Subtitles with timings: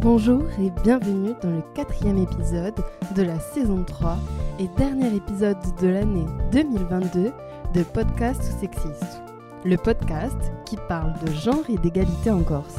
[0.00, 2.76] Bonjour et bienvenue dans le quatrième épisode
[3.16, 4.16] de la saison 3
[4.60, 7.32] et dernier épisode de l'année 2022
[7.74, 9.22] de Podcast Sexiste,
[9.64, 12.78] le podcast qui parle de genre et d'égalité en Corse.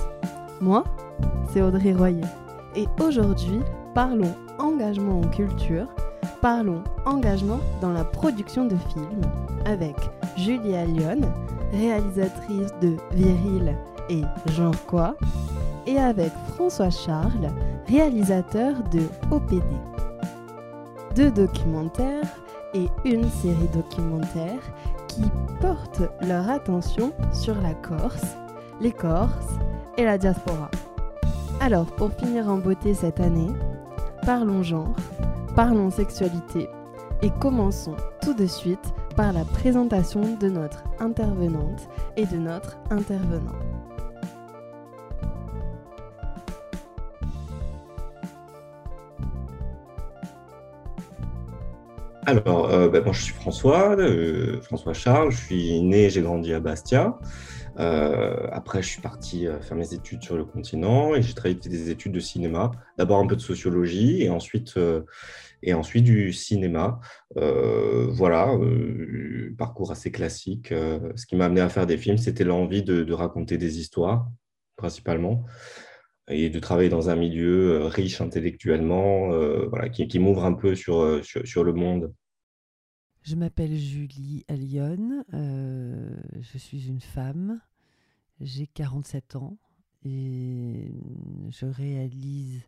[0.61, 0.86] Moi,
[1.51, 2.23] c'est Audrey Royer
[2.77, 3.59] et aujourd'hui,
[3.93, 5.88] parlons engagement en culture,
[6.41, 9.21] parlons engagement dans la production de films
[9.65, 9.97] avec
[10.38, 11.20] Julia Lyon,
[11.73, 13.75] réalisatrice de Viril
[14.09, 14.21] et
[14.54, 15.17] Genre quoi
[15.89, 17.50] et avec François Charles,
[17.88, 19.64] réalisateur de OPD.
[21.15, 22.29] Deux documentaires
[22.75, 24.62] et une série documentaire
[25.07, 25.24] qui
[25.60, 28.36] portent leur attention sur la Corse,
[28.79, 29.57] les Corses
[29.98, 30.70] et la diaspora.
[31.60, 33.52] Alors, pour finir en beauté cette année,
[34.23, 34.95] parlons genre,
[35.56, 36.70] parlons sexualité
[37.23, 43.69] et commençons tout de suite par la présentation de notre intervenante et de notre intervenant.
[52.25, 55.31] Alors, euh, bah, moi, je suis François, euh, François Charles.
[55.31, 57.17] Je suis né, j'ai grandi à Bastia.
[57.80, 61.90] Euh, après, je suis parti faire mes études sur le continent et j'ai travaillé des
[61.90, 62.72] études de cinéma.
[62.97, 64.78] D'abord un peu de sociologie et ensuite,
[65.64, 67.00] et ensuite du cinéma.
[67.36, 68.52] voilà,
[69.58, 70.70] parcours assez classique.
[70.70, 74.28] ce qui m'a amené à faire des films, c'était l'envie de, raconter des histoires,
[74.75, 75.45] principalement
[76.30, 79.30] et de travailler dans un milieu riche intellectuellement,
[79.67, 82.13] voilà, qui, m'ouvre un peu sur, sur, le monde
[83.23, 87.59] je m'appelle Julie Allion, euh, je suis une femme,
[88.39, 89.57] j'ai 47 ans
[90.03, 90.94] et
[91.50, 92.63] je réalise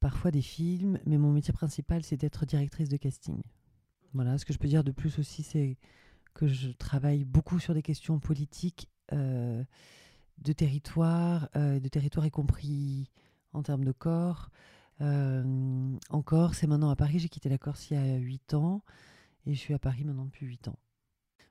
[0.00, 3.42] parfois des films, mais mon métier principal c'est d'être directrice de casting.
[4.14, 5.76] Voilà, ce que je peux dire de plus aussi c'est
[6.32, 9.62] que je travaille beaucoup sur des questions politiques euh,
[10.38, 13.10] de territoire, euh, de territoire y compris
[13.52, 14.50] en termes de corps.
[15.00, 18.82] en Corse et maintenant à Paris, j'ai quitté la Corse il y a 8 ans.
[19.46, 20.78] Et je suis à Paris maintenant depuis 8 ans.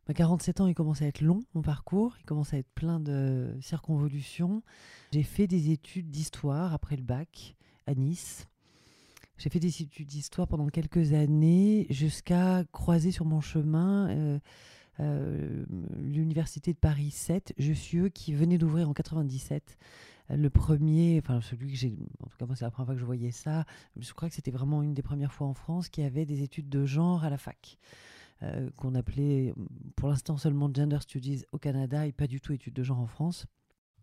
[0.07, 2.15] À 47 ans, il commence à être long, mon parcours.
[2.19, 4.61] Il commence à être plein de circonvolutions.
[5.11, 7.55] J'ai fait des études d'histoire après le bac
[7.87, 8.47] à Nice.
[9.37, 14.39] J'ai fait des études d'histoire pendant quelques années jusqu'à croiser sur mon chemin euh, euh,
[14.99, 17.53] l'université de Paris 7,
[17.95, 19.77] eux qui venait d'ouvrir en 97
[20.29, 22.99] le premier, enfin celui que j'ai, en tout cas moi c'est la première fois que
[22.99, 26.01] je voyais ça, je crois que c'était vraiment une des premières fois en France qui
[26.01, 27.77] avait des études de genre à la fac.
[28.43, 29.53] Euh, qu'on appelait
[29.95, 33.07] pour l'instant seulement Gender Studies au Canada et pas du tout études de genre en
[33.07, 33.45] France.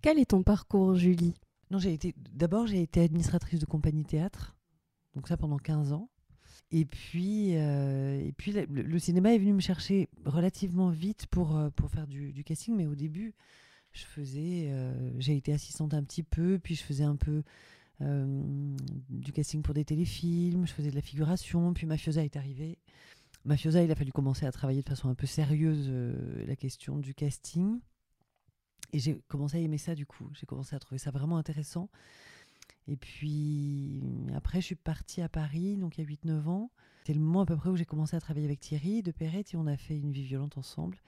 [0.00, 1.34] Quel est ton parcours, Julie?
[1.70, 4.56] Non, j'ai été d'abord j'ai été administratrice de compagnie théâtre,
[5.14, 6.08] donc ça pendant 15 ans.
[6.72, 11.68] Et puis, euh, et puis le, cinéma est venu me chercher relativement vite pour, euh,
[11.68, 13.34] pour faire du, casting, mais au début,
[13.92, 17.42] je faisais, euh, j'ai été assistante un petit peu, puis je faisais un peu
[18.00, 22.76] du casting pour des téléfilms, je faisais de la figuration, puis Mafiosa est arrivé.
[23.44, 25.88] Mafiosa, il a fallu commencer à travailler de façon un peu sérieuse
[26.44, 27.78] la question du casting.
[28.92, 30.28] Et j'ai commencé à aimer ça du coup.
[30.34, 31.88] J'ai commencé à trouver ça vraiment intéressant.
[32.88, 34.02] Et puis
[34.34, 36.70] après, je suis partie à Paris, donc il y a 8-9 ans.
[37.06, 39.54] C'est le moment à peu près où j'ai commencé à travailler avec Thierry de Perrette
[39.54, 40.98] et on a fait une vie violente ensemble.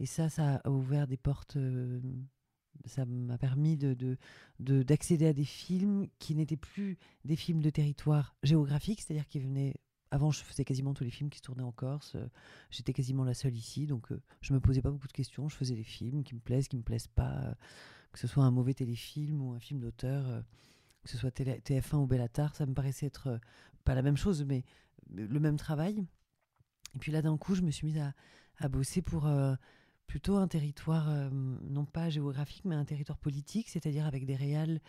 [0.00, 1.56] Et ça, ça a ouvert des portes.
[1.56, 2.00] Euh,
[2.84, 4.18] ça m'a permis de,
[4.58, 9.74] d'accéder à des films qui n'étaient plus des films de territoire géographique, c'est-à-dire qui venaient.
[10.12, 12.14] Avant, je faisais quasiment tous les films qui se tournaient en Corse.
[12.14, 12.28] Euh,
[12.70, 15.48] j'étais quasiment la seule ici, donc euh, je me posais pas beaucoup de questions.
[15.48, 17.56] Je faisais des films qui me plaisent, qui me plaisent pas,
[18.12, 20.44] que ce soit un mauvais téléfilm ou un film d'auteur,
[21.06, 23.40] que ce soit TF1 ou Bellatar, ça me paraissait être
[23.84, 24.64] pas la même chose, mais
[25.10, 26.04] le même travail.
[26.94, 27.98] Et puis là, d'un coup, je me suis mise
[28.58, 29.26] à, bosser pour
[30.06, 31.28] plutôt un territoire, euh,
[31.68, 34.80] non pas géographique, mais un territoire politique, c'est-à-dire avec des réals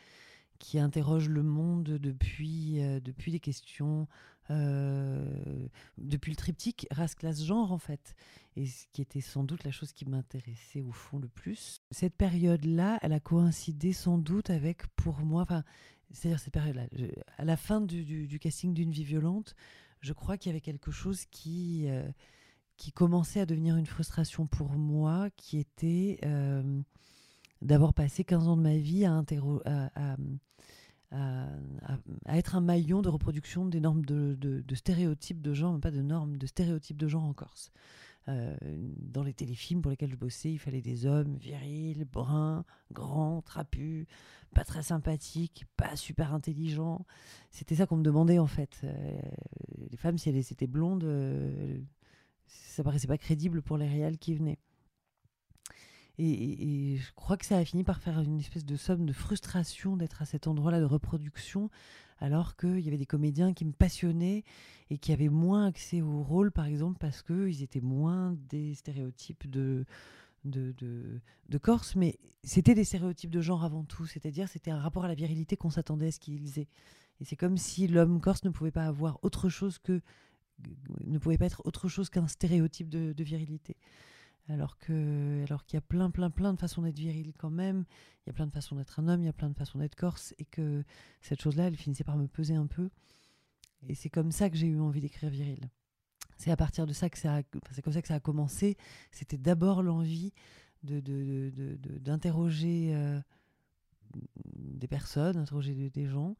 [0.59, 4.07] qui interrogent le monde depuis, euh, depuis des questions,
[4.49, 5.67] euh,
[5.97, 8.15] depuis le triptyque race, classe, genre en fait,
[8.55, 11.81] et ce qui était sans doute la chose qui m'intéressait au fond le plus.
[11.91, 15.63] Cette période-là, elle a coïncidé sans doute avec, pour moi, enfin,
[16.11, 16.87] c'est-à-dire cette période-là,
[17.37, 19.55] à la fin du, casting d'une vie violente,
[20.01, 21.87] je crois qu'il y avait quelque chose qui
[22.77, 26.81] qui commençait à devenir une frustration pour moi, qui était euh,
[27.61, 29.23] d'avoir passé 15 ans de ma vie à,
[32.27, 36.45] être un maillon de reproduction des normes de, stéréotypes de genre, pas de normes, de
[36.45, 37.71] stéréotypes de genre en Corse.
[38.29, 43.41] Euh, dans les téléfilms pour lesquels je bossais, il fallait des hommes virils, bruns, grands,
[43.41, 44.05] trapus,
[44.53, 47.05] pas très sympathiques, pas super intelligents.
[47.51, 48.81] C'était ça qu'on me demandait en fait.
[48.83, 49.19] Euh,
[49.91, 51.07] les femmes, si elles étaient blondes,
[52.47, 54.59] ça paraissait pas crédible pour les réels qui venaient.
[56.19, 59.97] Et, je crois que ça a fini par faire une espèce de somme de frustration
[59.97, 61.69] d'être à cet endroit-là de reproduction,
[62.19, 64.43] alors qu'il y avait des comédiens qui me passionnaient
[64.89, 69.49] et qui avaient moins accès au rôle, par exemple, parce qu'ils étaient moins des stéréotypes
[69.49, 69.85] de,
[70.45, 70.73] de,
[71.49, 75.07] de, Corse, mais c'était des stéréotypes de genre avant tout, c'est-à-dire c'était un rapport à
[75.07, 76.69] la virilité qu'on s'attendait à ce qu'ils aient.
[77.19, 80.01] Et c'est comme si l'homme corse ne pouvait pas avoir autre chose que
[81.05, 83.75] ne pouvait pas être autre chose qu'un stéréotype de, de virilité
[84.49, 87.85] alors que alors qu'il y a plein plein plein de façons d'être viril quand même
[88.25, 89.79] il y a plein de façons d'être un homme il y a plein de façons
[89.79, 90.83] d'être corse et que
[91.21, 92.89] cette chose là elle finissait par me peser un peu.
[93.87, 95.69] Et c'est comme ça que j'ai eu envie d'écrire viril.
[96.37, 97.41] C'est à partir de ça que ça
[97.71, 98.77] c'est comme ça que ça a commencé.
[99.11, 100.33] C'était d'abord l'envie
[100.83, 100.99] de,
[101.99, 103.19] d'interroger euh,
[104.55, 106.35] des personnes interroger des, gens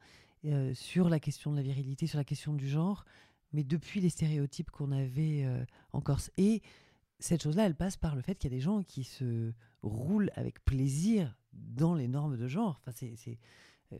[0.45, 3.05] euh, sur la question de la virilité sur la question du genre.
[3.53, 5.63] Mais depuis les stéréotypes qu'on avait euh,
[5.93, 6.31] en Corse.
[6.37, 6.61] Et
[7.19, 10.31] cette chose-là, elle passe par le fait qu'il y a des gens qui se roulent
[10.35, 12.79] avec plaisir dans les normes de genre.
[12.81, 13.39] Enfin, c'est,
[13.93, 13.97] euh,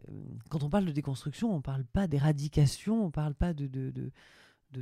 [0.50, 4.12] quand on parle de déconstruction, on ne parle pas d'éradication, on ne parle pas de,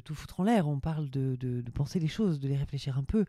[0.03, 3.03] tout foutre en l'air, on parle de, de, penser les choses, de les réfléchir un
[3.03, 3.25] peu.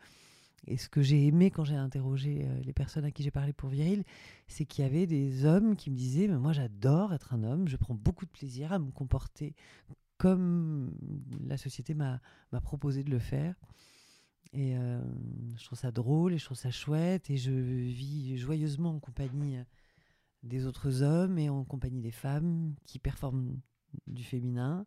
[0.66, 3.52] Et ce que j'ai aimé quand j'ai interrogé euh, les personnes à qui j'ai parlé
[3.52, 4.02] pour Viril,
[4.48, 7.68] c'est qu'il y avait des hommes qui me disaient mais Moi, j'adore être un homme,
[7.68, 9.54] je prends beaucoup de plaisir à me comporter
[10.18, 10.92] comme
[11.46, 12.20] la société m'a
[12.62, 13.54] proposé de le faire.
[14.52, 15.00] Et euh,
[15.56, 17.30] je trouve ça drôle et je trouve ça chouette.
[17.30, 19.58] Et je vis joyeusement en compagnie
[20.42, 23.60] des autres hommes et en compagnie des femmes qui performent
[24.06, 24.86] du féminin.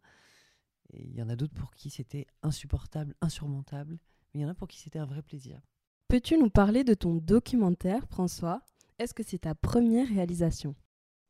[0.93, 3.99] Et il y en a d'autres pour qui c'était insupportable, insurmontable.
[4.33, 5.61] Mais il y en a pour qui c'était un vrai plaisir.
[6.07, 8.61] Peux-tu nous parler de ton documentaire, François?
[8.97, 10.75] Est-ce que c'est ta première réalisation?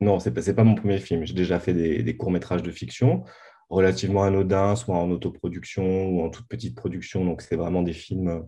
[0.00, 1.26] Non, ce n'est pas, mon premier film.
[1.26, 3.24] J'ai déjà fait des courts-métrages de fiction
[3.70, 7.24] relativement anodins, soit en autoproduction ou en toute petite production.
[7.24, 8.40] Donc, c'est vraiment des films euh,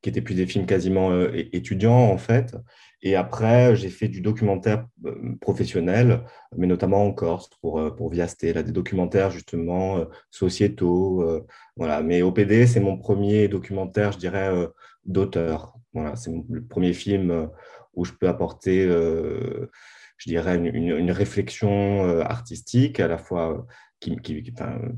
[0.00, 2.56] qui étaient plus des films quasiment euh, étudiants, en fait.
[3.02, 6.24] Et après, j'ai fait du documentaire euh, professionnel,
[6.56, 11.44] mais notamment en Corse pour, pour Viasté, là, des documentaires justement sociétaux.
[11.76, 12.02] voilà.
[12.02, 14.50] Mais OPD, c'est mon premier documentaire, je dirais,
[15.04, 15.74] d'auteur.
[15.92, 17.50] Voilà, c'est le premier film
[17.94, 23.66] où je peux apporter je dirais, une, une, réflexion artistique, à la fois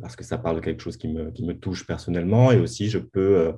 [0.01, 2.53] parce que ça parle de quelque chose qui me, qui me touche personnellement.
[2.53, 3.53] Et aussi, je peux, euh,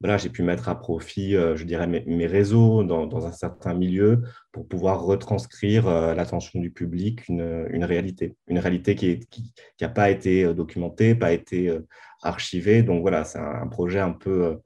[0.00, 3.74] voilà, j'ai pu mettre à profit, euh, je dirais, mes, réseaux dans, dans, un certain
[3.74, 8.36] milieu pour pouvoir retranscrire euh, l'attention du public une, une, réalité.
[8.46, 11.76] Une réalité qui n'a qui, qui pas été documentée, pas été
[12.22, 12.82] archivée.
[12.82, 14.60] Donc voilà, c'est un, projet un peu,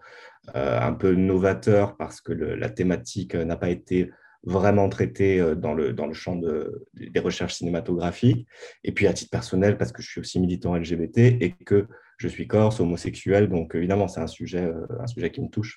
[0.55, 4.11] un peu novateur parce que la thématique n'a pas été
[4.45, 8.47] vraiment traité euh, dans le, dans le champ de, des recherches cinématographiques.
[8.85, 11.87] Et puis à titre personnel, parce que je suis aussi militant LGBT et que
[12.19, 15.77] je suis corse, homosexuel, donc évidemment c'est un sujet, euh, un sujet qui me touche.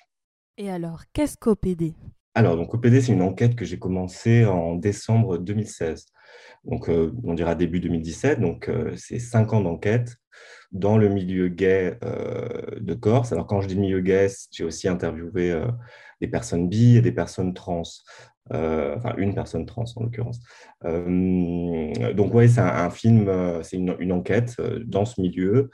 [0.58, 1.94] Et alors, qu'est-ce qu'OPD
[2.34, 6.06] alors, donc OPD, c'est une enquête que j'ai commencée en décembre 2016.
[6.64, 8.40] Donc, euh, on dira début 2017.
[8.40, 10.16] Donc, c'est cinq ans d'enquête
[10.70, 11.98] dans le milieu gay
[12.80, 13.32] de Corse.
[13.32, 15.62] Alors, quand je dis milieu gay, j'ai aussi interviewé
[16.22, 17.82] des personnes bi et des personnes trans.
[18.50, 20.40] Euh, enfin une personne trans en l'occurrence.
[20.84, 25.70] Euh, donc ouais, c'est un, film, euh, c'est une, enquête dans ce milieu,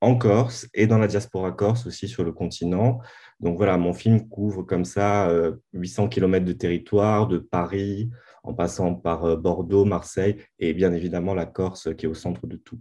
[0.00, 3.00] en Corse et dans la diaspora corse aussi sur le continent.
[3.40, 5.30] Donc voilà, mon film couvre comme ça
[5.72, 8.10] 800 km de territoire, de Paris,
[8.42, 12.56] en passant par Bordeaux, Marseille et bien évidemment la Corse qui est au centre de
[12.56, 12.80] tout.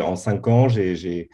[0.00, 1.28] En cinq ans, j'ai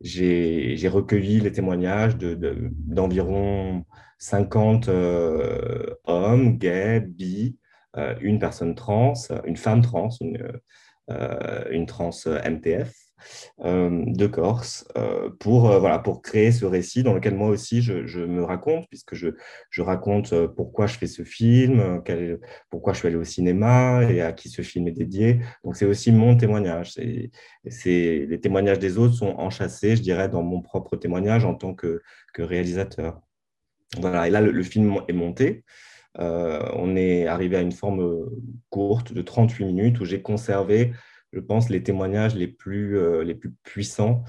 [0.00, 3.84] recueilli les témoignages d'environ de,
[4.24, 7.58] 50 euh, hommes, gays, bi,
[7.98, 9.12] euh, une personne trans,
[9.44, 10.60] une femme trans, une,
[11.10, 12.92] euh, trans MTF.
[13.58, 14.86] de Corse
[15.40, 19.28] pour, voilà, pour créer ce récit dans lequel moi aussi je, me raconte, puisque je,
[19.70, 22.02] je, raconte pourquoi je fais ce film,
[22.70, 25.40] pourquoi je suis allé au cinéma et à qui ce film est dédié.
[25.64, 26.96] Donc c'est aussi mon témoignage.
[26.96, 32.02] Les témoignages des autres sont enchâssés, je dirais, dans mon propre témoignage en tant que,
[32.32, 33.23] que réalisateur.
[33.98, 35.64] Voilà, et là, le, film est monté.
[36.20, 38.30] Euh, on est arrivé à une forme euh,
[38.70, 40.92] courte de 38 minutes où j'ai conservé,
[41.32, 44.22] je pense, les témoignages les plus, euh, les plus puissants.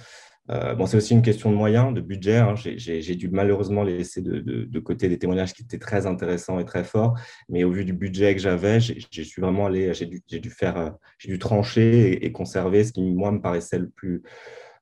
[0.47, 2.37] bon, c'est aussi une question de moyens, de budget.
[2.37, 2.55] Hein.
[2.55, 7.17] J'ai dû malheureusement laisser de, côté des témoignages qui étaient très intéressants et très forts,
[7.49, 10.93] mais au vu du budget que j'avais, j'ai suis vraiment allé, j'ai dû, dû, faire,
[11.23, 14.21] dû trancher et, et, conserver ce qui moi me paraissait le plus,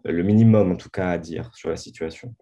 [0.03, 2.35] le minimum en tout cas à dire sur la situation.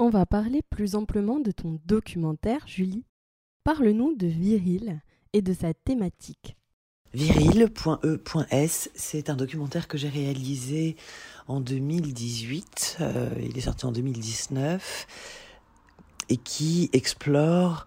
[0.00, 3.04] On va parler plus amplement de ton documentaire, Julie.
[3.64, 5.00] Parle-nous de Viril
[5.32, 6.56] et de sa thématique.
[7.14, 10.94] Viril.e.s, c'est un documentaire que j'ai réalisé
[11.48, 15.06] en 2018, euh, il est sorti en 2019,
[16.28, 17.84] et qui explore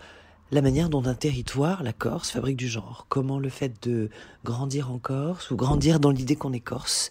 [0.51, 3.06] la manière dont un territoire, la Corse, fabrique du genre.
[3.08, 4.10] Comment le fait de
[4.44, 7.10] grandir en Corse ou grandir dans l'idée qu'on est Corse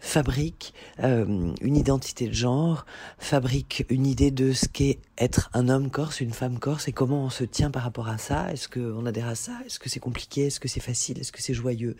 [0.00, 2.86] fabrique euh, une identité de genre,
[3.18, 7.24] fabrique une idée de ce qu'est être un homme corse, une femme corse, et comment
[7.24, 8.50] on se tient par rapport à ça.
[8.52, 9.52] Est-ce qu'on adhère à ça?
[9.66, 10.46] Est-ce que c'est compliqué?
[10.46, 11.18] Est-ce que c'est facile?
[11.18, 11.96] Est-ce que c'est joyeux?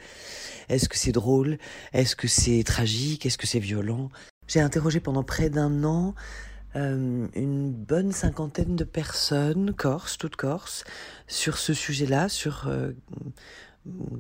[0.68, 1.58] Est-ce que c'est drôle?
[1.92, 3.26] Est-ce que c'est tragique?
[3.26, 4.08] Est-ce que c'est violent?
[4.48, 6.14] J'ai interrogé pendant près d'un an
[6.76, 10.84] euh, une bonne cinquantaine de personnes, corse, toutes corse,
[11.26, 12.92] sur ce sujet-là, sur euh,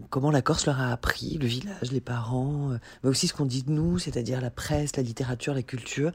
[0.08, 3.46] comment la Corse leur a appris, le village, les parents, euh, mais aussi ce qu'on
[3.46, 6.12] dit de nous, c'est-à-dire la presse, la littérature, la culture,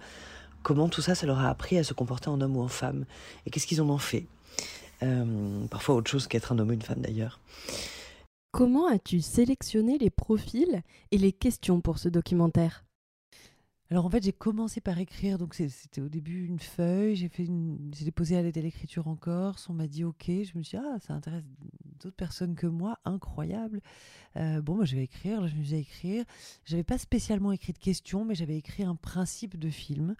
[0.63, 3.05] comment tout ça, ça leur a appris à se comporter en homme ou en femme,
[3.45, 4.25] et qu'est-ce qu'ils en ont fait?
[5.69, 7.39] parfois autre chose qu'être un homme ou une femme d'ailleurs.
[8.51, 12.84] Comment as-tu sélectionné les profils et les questions pour ce documentaire?
[13.91, 17.45] Alors en fait, j'ai commencé par écrire, donc c'était au début une feuille, j'ai fait
[17.47, 20.83] déposé à l'aide à l'écriture en Corse, on m'a dit ok, je me suis dit
[20.83, 21.43] ah ça intéresse
[21.99, 23.81] d'autres personnes que moi, incroyable.
[24.37, 26.25] Euh, bon, moi je vais écrire, je me suis à écrire.
[26.65, 30.15] J'avais pas spécialement écrit de questions, mais j'avais écrit un principe de film.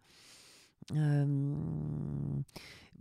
[0.94, 1.56] Euh,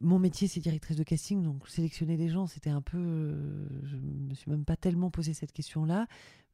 [0.01, 2.99] mon métier, c'est directrice de casting, donc sélectionner des gens, c'était un peu.
[2.99, 6.07] Euh, je me suis même pas tellement posé cette question-là.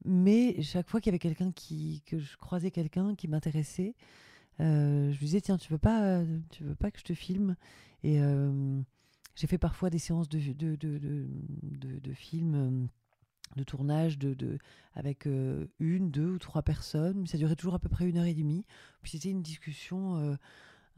[0.05, 2.03] Mais chaque fois qu'il y avait quelqu'un qui.
[2.07, 3.95] que je croisais quelqu'un qui m'intéressait,
[4.61, 7.57] euh, je lui disais tiens, tu veux pas, tu veux pas que je te filme?
[8.03, 8.81] Et euh,
[9.35, 11.27] j'ai fait parfois des séances de, de, de, de,
[11.99, 12.89] de
[13.57, 14.59] de tournage de, de,
[14.95, 17.27] avec une, deux ou trois personnes.
[17.27, 18.65] Ça durait toujours à peu près une heure et demie.
[19.03, 20.39] Puis c'était une discussion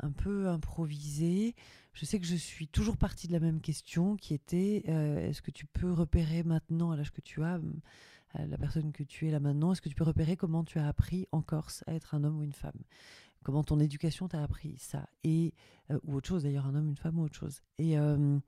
[0.00, 1.54] un peu improvisé.
[1.92, 5.42] Je sais que je suis toujours partie de la même question qui était euh, est-ce
[5.42, 7.60] que tu peux repérer maintenant, à l'âge que tu as,
[8.34, 10.88] la personne que tu es là maintenant, est-ce que tu peux repérer comment tu as
[10.88, 12.80] appris en Corse à être un homme ou une femme?
[13.42, 15.06] Comment ton éducation t'a appris ça?
[15.24, 15.52] Et
[15.90, 17.60] euh, Ou autre chose d'ailleurs, un homme, une femme ou autre chose?
[17.78, 18.38] Et euh,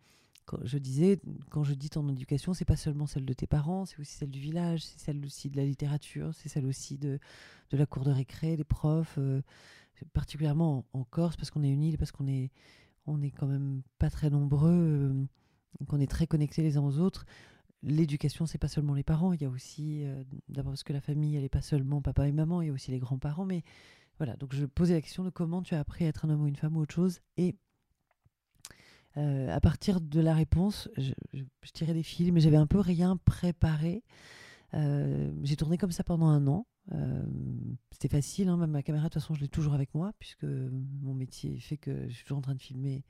[0.46, 1.20] quand je disais,
[1.50, 4.30] quand je dis ton éducation, c'est pas seulement celle de tes parents, c'est aussi celle
[4.30, 7.18] du village, c'est celle aussi de la littérature, c'est celle aussi de,
[7.70, 9.18] de la cour de récré, des profs
[10.12, 12.50] particulièrement en, Corse, parce qu'on est une île, parce qu'on est,
[13.06, 15.24] on est quand même pas très nombreux, euh,
[15.86, 17.24] qu'on est très connectés les uns aux autres.
[17.82, 21.00] L'éducation, c'est pas seulement les parents, il y a aussi, euh, d'abord parce que la
[21.00, 23.44] famille, elle n'est pas seulement papa et maman, il y a aussi les grands-parents.
[23.44, 23.62] Mais
[24.18, 26.42] voilà, donc je posais la question de comment tu as appris à être un homme
[26.42, 27.20] ou une femme ou autre chose.
[27.36, 27.52] Et euh,
[29.16, 31.12] à partir de la réponse, je,
[31.72, 34.02] tirais des films, mais j'avais un peu rien préparé.
[34.72, 36.66] j'ai tourné comme ça pendant un an.
[36.92, 37.22] Euh,
[37.90, 41.14] c'était facile, hein, ma caméra, de toute façon, je l'ai toujours avec moi, puisque mon
[41.14, 43.04] métier fait que je suis toujours en train de filmer,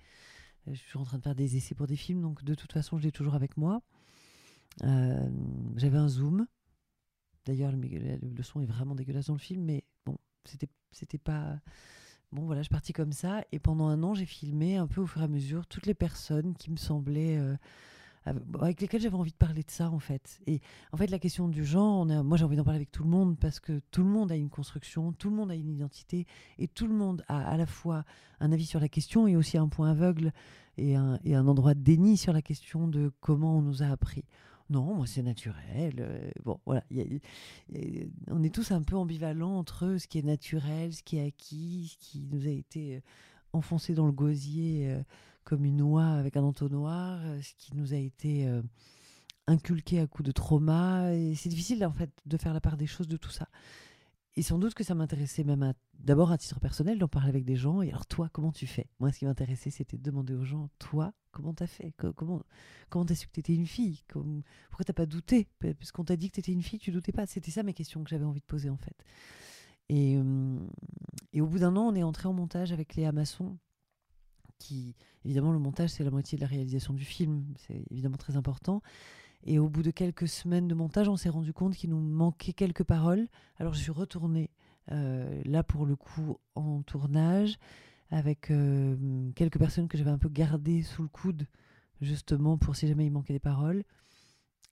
[0.67, 2.73] je suis toujours en train de faire des essais pour des films, donc de toute
[2.73, 3.83] façon, je l'ai toujours avec moi.
[4.83, 5.31] Euh,
[5.77, 6.47] j'avais un zoom.
[7.47, 11.61] D'ailleurs, le, son est vraiment dégueulasse dans le film, mais bon, c'était pas.
[12.35, 15.01] Bon, voilà, je suis partie comme ça, et pendant un an, j'ai filmé un peu
[15.01, 17.39] au fur et à mesure toutes les personnes qui me semblaient.
[17.39, 17.55] Euh,
[18.61, 20.41] avec lesquels j'avais envie de parler de ça en fait.
[20.47, 20.63] Et
[20.93, 23.39] en fait, la question du genre, moi j'ai envie d'en parler avec tout le monde
[23.39, 26.27] parce que tout le monde a une construction, tout le monde a une identité
[26.59, 28.05] et tout le monde a à la fois
[28.41, 30.33] un avis sur la question et aussi un point aveugle
[30.79, 34.25] et un endroit de déni sur la question de comment on nous a appris.
[34.71, 35.95] Non, moi c'est naturel.
[35.99, 36.85] Euh, bon, voilà.
[38.29, 41.89] on est tous un peu ambivalents entre ce qui est naturel, ce qui est acquis,
[41.93, 43.01] ce qui nous a été euh,
[43.53, 44.91] enfoncé dans le gosier.
[44.91, 45.03] Euh,
[45.45, 48.49] comme une noix avec un entonnoir, ce qui nous a été
[49.47, 51.13] inculqué à coup de trauma.
[51.13, 53.51] Et c'est difficile en fait de faire la part des choses de tout ça.
[54.37, 57.55] Et sans doute que ça m'intéressait même d'abord à titre personnel d'en parler avec des
[57.55, 57.83] gens.
[57.83, 58.89] Et alors toi, comment tu fais?
[58.99, 61.93] Moi, ce qui m'intéressait, c'était de demander aux gens, toi, comment t'as fait?
[62.17, 62.43] Comment
[62.91, 64.03] comment t'as su que t'étais une fille?
[64.09, 65.47] Pourquoi t'as pas douté?
[65.61, 67.27] Parce qu'on t'a dit que t'étais une fille, tu doutais pas.
[67.27, 68.97] C'était ça mes questions que j'avais envie de poser en fait.
[69.89, 70.69] Et, hum,
[71.33, 73.57] et au bout d'un an, on est entré en montage avec Léa Masson,
[74.59, 78.37] qui, évidemment, le montage, c'est la moitié de la réalisation du film, c'est évidemment très
[78.37, 78.83] important.
[79.45, 82.55] Et au bout de quelques semaines de montage, on s'est rendu compte qu'il nous manquait
[82.55, 83.29] quelques paroles.
[83.59, 84.51] Alors je suis retournée
[84.91, 87.59] euh, là pour le coup en tournage
[88.11, 91.47] avec euh, quelques personnes que j'avais un peu gardées sous le coude
[92.01, 93.85] justement pour si jamais il manquait des paroles.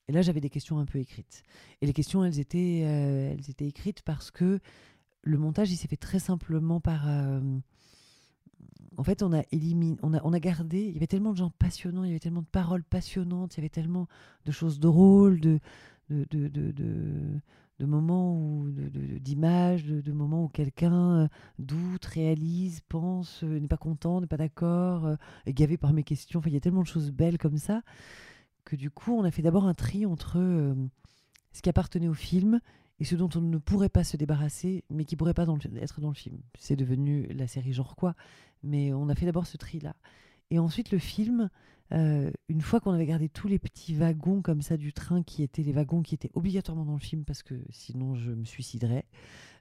[0.08, 1.42] Et là j'avais des questions un peu écrites.
[1.82, 4.58] Et les questions elles étaient, euh, elles étaient écrites parce que
[5.22, 7.06] le montage il s'est fait très simplement par
[8.96, 10.80] en fait, on a éliminé, on a, gardé.
[10.80, 13.58] Il y avait tellement de gens passionnants, il y avait tellement de paroles passionnantes, il
[13.58, 14.08] y avait tellement
[14.44, 15.60] de choses drôles, de
[17.86, 24.20] moments où, d'images, de, moments où quelqu'un euh, doute, réalise, pense, euh, n'est pas content,
[24.20, 26.38] n'est pas d'accord, euh, est gavé par mes questions.
[26.38, 27.82] Enfin, il y a tellement de choses belles comme ça
[28.64, 30.36] que du coup, on a fait d'abord un tri entre
[31.52, 32.60] ce qui appartenait au film
[33.00, 36.08] et ce dont on ne pourrait pas se débarrasser, mais qui pourrait pas être dans
[36.08, 36.38] le film.
[36.56, 38.14] C'est devenu la série genre quoi,
[38.62, 39.94] mais on a fait d'abord ce tri-là.
[40.50, 41.48] Et ensuite, le film,
[41.92, 45.42] euh, une fois qu'on avait gardé tous les petits wagons comme ça du train qui
[45.42, 49.04] étaient les wagons qui étaient obligatoirement dans le film parce que sinon je me suiciderais.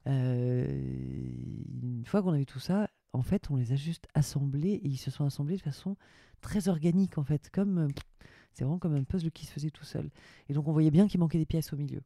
[0.08, 0.65] Euh,
[1.81, 4.98] une fois qu'on avait tout ça, en fait, on les a juste assemblés et ils
[4.98, 5.98] se sont assemblés de façon
[6.39, 7.88] très organique en fait, comme euh,
[8.53, 10.10] c'est vraiment comme un puzzle qui se faisait tout seul.
[10.48, 12.01] Et donc on voyait bien qu'il manquait des pièces au milieu.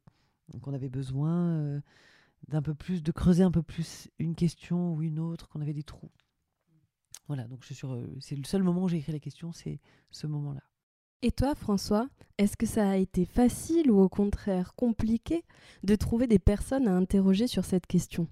[0.49, 1.81] Donc on avait besoin
[2.49, 5.73] d'un peu plus, de creuser un peu plus une question ou une autre, qu'on avait
[5.73, 6.11] des trous.
[7.27, 7.87] Voilà, donc je suis
[8.19, 9.79] c'est le seul moment où j'ai écrit la question, c'est
[10.11, 10.61] ce moment-là.
[11.21, 12.07] Et toi, François,
[12.37, 15.43] est-ce que ça a été facile ou au contraire compliqué
[15.83, 18.27] de trouver des personnes à interroger sur cette question?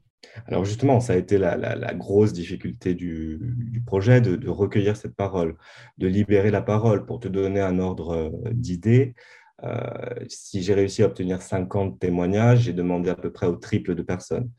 [0.47, 5.55] Alors justement, ça a été la, grosse difficulté du, projet, de, recueillir cette parole,
[5.97, 9.15] de libérer la parole pour te donner un ordre euh, d'idées.
[9.63, 9.79] Euh,
[10.27, 14.01] si j'ai réussi à obtenir 50 témoignages, j'ai demandé à peu près au triple de
[14.01, 14.49] personnes.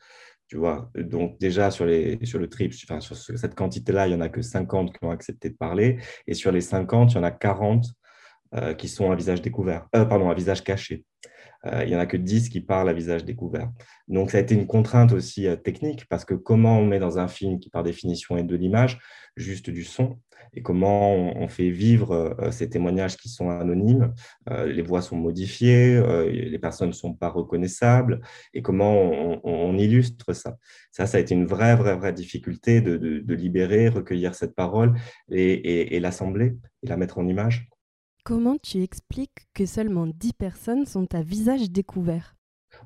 [0.48, 4.42] Tu vois, donc déjà sur, le trip, sur cette quantité-là, il n'y en a que
[4.42, 5.98] 50 qui ont accepté de parler.
[6.26, 7.86] Et sur les 50, il y en a 40
[8.54, 11.04] euh, qui sont à visage découvert, euh, pardon, à visage caché.
[11.66, 13.68] Euh, il n'y en a que 10 qui parlent à visage découvert.
[14.06, 17.26] Donc ça a été une contrainte aussi technique parce que comment on met dans un
[17.26, 19.00] film qui par définition est de l'image,
[19.36, 20.20] juste du son,
[20.54, 24.12] et comment on, fait vivre euh, ces témoignages qui sont anonymes.
[24.50, 28.20] Euh, les voix sont modifiées, euh, les personnes ne sont pas reconnaissables,
[28.52, 28.94] et comment
[29.44, 30.56] on, illustre ça.
[30.92, 34.94] Ça, ça a été une vraie, vraie, vraie difficulté de, libérer, recueillir cette parole
[35.30, 37.68] et, l'assembler et la mettre en image.
[38.24, 42.36] Comment tu expliques que seulement 10 personnes sont à visage découvert?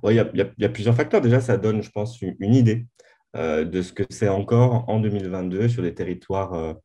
[0.04, 1.20] Il y, a plusieurs facteurs.
[1.20, 2.86] Déjà, ça donne, je pense, une, idée
[3.34, 6.78] de ce que c'est encore en 2022 sur des territoires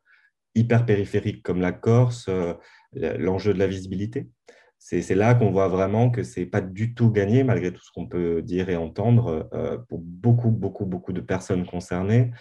[0.55, 2.53] hyper périphériques comme la Corse, euh,
[2.93, 4.29] l'enjeu de la visibilité.
[4.77, 7.91] C'est là qu'on voit vraiment que ce n'est pas du tout gagné, malgré tout ce
[7.93, 12.31] qu'on peut dire et entendre, euh, pour beaucoup, beaucoup, beaucoup de personnes concernées.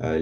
[0.00, 0.16] Euh,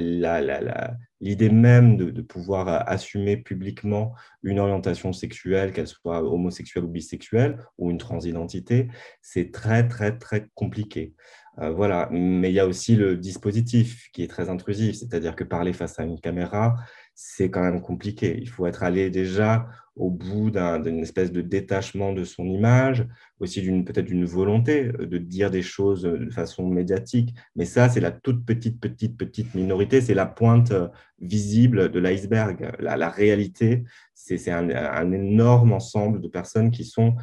[1.20, 4.12] l'idée même de, pouvoir assumer publiquement
[4.42, 8.88] une orientation sexuelle, qu'elle soit homosexuelle ou bisexuelle, ou une transidentité,
[9.22, 11.14] c'est très, très, très compliqué.
[11.56, 12.08] voilà.
[12.10, 16.00] Mais il y a aussi le dispositif qui est très intrusif, c'est-à-dire que parler face
[16.00, 16.74] à une caméra,
[17.20, 18.38] c'est quand même compliqué.
[18.40, 23.08] Il faut être allé déjà au bout d'une espèce de détachement de son image,
[23.40, 27.34] aussi peut-être d'une volonté euh, de dire des choses de façon médiatique.
[27.56, 30.00] Mais ça, c'est la toute petite, petite, petite minorité.
[30.00, 30.86] C'est la pointe euh,
[31.20, 32.70] visible de l'iceberg.
[32.78, 33.82] La, réalité,
[34.14, 37.16] c'est un, énorme ensemble de personnes qui sont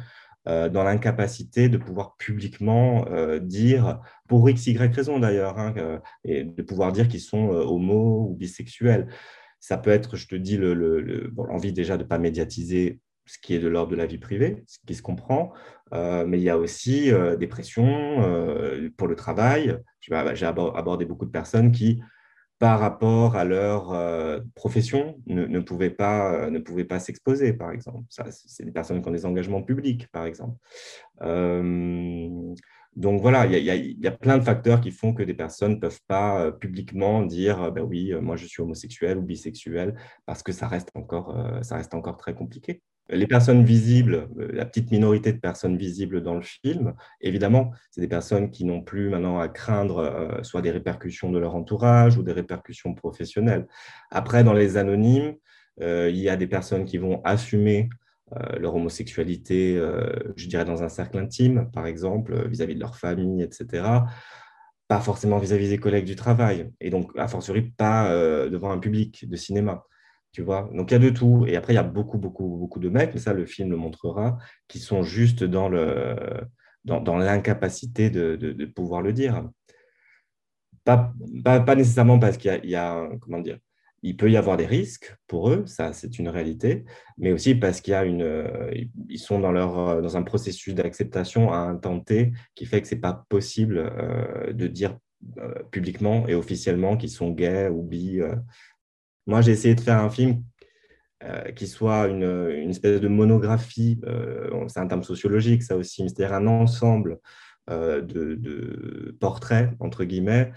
[0.46, 3.06] euh, dans l'incapacité de pouvoir publiquement
[3.40, 5.74] dire, pour x, y raison d'ailleurs, hein,
[6.22, 9.08] et de pouvoir dire qu'ils sont homo ou bisexuels.
[9.66, 13.58] Ça peut être, je te dis, l'envie déjà de ne pas médiatiser ce qui est
[13.58, 15.52] de l'ordre de la vie privée, ce qui se comprend,
[15.92, 19.76] euh, mais il y a aussi euh, des pressions euh, pour le travail.
[20.00, 22.00] J'ai abordé beaucoup de personnes qui,
[22.60, 23.92] par rapport à leur
[24.54, 28.04] profession, ne, pouvaient pas, ne pouvaient pas s'exposer, par exemple.
[28.08, 30.56] C'est des personnes qui ont des engagements publics, par exemple.
[32.96, 36.00] Donc voilà, il y, a, plein de facteurs qui font que des personnes ne peuvent
[36.08, 40.50] pas euh, publiquement dire ben oui, euh, moi je suis homosexuel ou bisexuel, parce que
[40.50, 42.80] ça reste encore, ça reste encore très compliqué.
[43.10, 48.08] Les personnes visibles, la petite minorité de personnes visibles dans le film, évidemment, c'est des
[48.08, 52.32] personnes qui n'ont plus maintenant à craindre soit des répercussions de leur entourage ou des
[52.32, 53.68] répercussions professionnelles.
[54.10, 55.36] Après, dans les anonymes,
[55.80, 57.90] il y a des personnes qui vont assumer
[58.58, 62.96] leur homosexualité, euh, je dirais, dans un cercle intime, par exemple, euh, vis-à-vis de leur
[62.96, 63.84] famille, etc.
[64.88, 68.12] Pas forcément vis-à-vis des collègues du travail, et donc, a fortiori, pas
[68.48, 69.84] devant un public de cinéma.
[70.32, 71.44] Tu vois donc il y a de tout.
[71.48, 73.76] Et après, il y a beaucoup, beaucoup, beaucoup de mecs, mais ça, le film le
[73.76, 76.16] montrera, qui sont juste dans le
[76.84, 79.48] dans, l'incapacité de, de, pouvoir le dire.
[80.84, 81.12] Pas,
[81.42, 83.58] pas, pas nécessairement parce qu'il y, a, comment dire,
[84.06, 86.84] il peut y avoir des risques pour eux, ça c'est une réalité,
[87.18, 88.70] mais aussi parce qu'il y a une, euh,
[89.08, 92.80] ils sont dans, leur, euh, dans un processus d'acceptation à un temps T qui fait
[92.80, 94.96] que ce n'est pas possible euh, de dire
[95.72, 98.20] publiquement et officiellement qu'ils sont gays ou bi.
[99.26, 100.44] Moi, j'ai essayé de faire un film
[101.56, 103.98] qui soit une, une, espèce de monographie,
[104.68, 107.18] c'est un terme sociologique ça aussi, c'est-à-dire un ensemble
[107.68, 110.52] de, de, portraits, entre guillemets,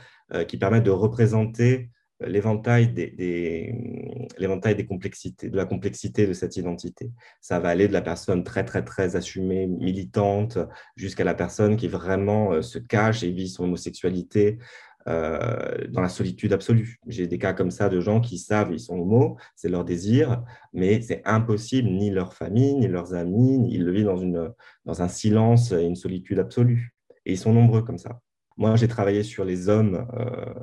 [0.49, 1.89] qui permettent de représenter
[2.21, 7.11] l'éventail des, des complexités, de la complexité de cette identité.
[7.41, 10.57] Ça va aller de la personne très, très, très assumée, militante,
[10.95, 14.59] jusqu'à la personne qui vraiment euh, se cache et vit son homosexualité
[15.07, 16.99] euh, dans la solitude absolue.
[17.07, 20.43] J'ai des cas comme ça de gens qui savent ils sont homo, c'est leur désir,
[20.73, 24.51] mais c'est impossible, ni leur famille, ni leurs amis, ils le vivent dans, une,
[24.85, 26.93] dans un silence et une solitude absolue.
[27.25, 28.19] Et ils sont nombreux comme ça.
[28.57, 30.53] Moi, j'ai travaillé sur les hommes euh,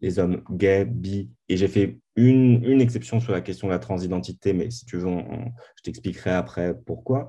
[0.00, 3.78] les hommes gays, bi, et j'ai fait une, une, exception sur la question de la
[3.78, 5.08] transidentité, mais si tu veux,
[5.76, 7.28] je t'expliquerai après pourquoi.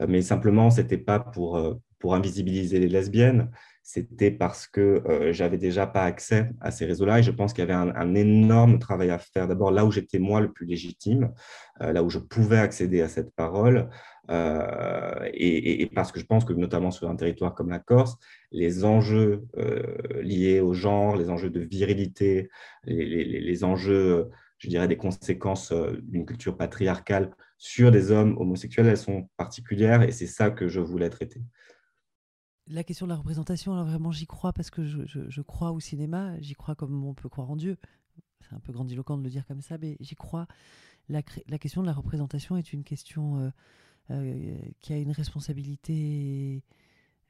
[0.00, 3.50] Euh, mais simplement, ce n'était pas pour, euh, pour invisibiliser les lesbiennes,
[3.92, 7.62] c'était parce que euh, j'avais déjà pas accès à ces réseaux-là et je pense qu'il
[7.64, 9.48] y avait un, énorme travail à faire.
[9.48, 11.32] D'abord, là où j'étais moi le plus légitime,
[11.80, 13.88] là où je pouvais accéder à cette parole,
[14.30, 18.16] euh, et, parce que je pense que notamment sur un territoire comme la Corse,
[18.52, 19.82] les enjeux euh,
[20.22, 22.48] liés au genre, les enjeux de virilité,
[22.84, 28.96] les, enjeux, je dirais, des conséquences euh, d'une culture patriarcale sur des hommes homosexuels, elles
[28.96, 31.42] sont particulières et c'est ça que je voulais traiter.
[32.70, 36.38] La question de la représentation, alors vraiment j'y crois parce que je, crois au cinéma,
[36.40, 37.76] j'y crois comme on peut croire en Dieu.
[38.42, 40.46] C'est un peu grandiloquent de le dire comme ça, mais j'y crois.
[41.08, 43.52] La, question de la représentation est une question
[44.10, 46.62] euh, qui a une responsabilité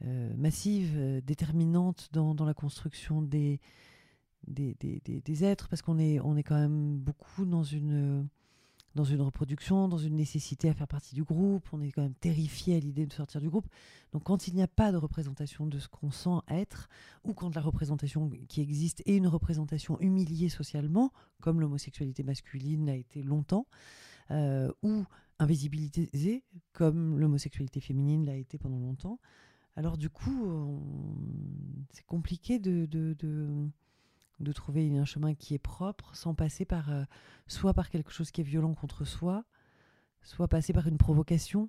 [0.05, 3.61] euh, massive, euh, déterminante dans, dans, la construction des,
[4.47, 8.27] des, des, des, êtres, parce qu'on est, on est quand même beaucoup dans une,
[8.95, 12.15] dans une reproduction, dans une nécessité à faire partie du groupe, on est quand même
[12.15, 13.69] terrifié à l'idée de sortir du groupe.
[14.13, 16.89] Donc quand il n'y a pas de représentation de ce qu'on sent être,
[17.25, 22.97] ou quand la représentation qui existe est une représentation humiliée socialement, comme l'homosexualité masculine l'a
[22.97, 23.67] été longtemps,
[24.83, 25.05] ou
[25.39, 29.19] invisibilisée, comme l'homosexualité féminine l'a été pendant longtemps.
[29.77, 30.83] Alors du coup,
[31.91, 32.89] c'est compliqué de,
[34.53, 37.05] trouver un chemin qui est propre sans passer par euh,
[37.47, 39.45] soit par quelque chose qui est violent contre soi,
[40.23, 41.69] soit passer par une provocation.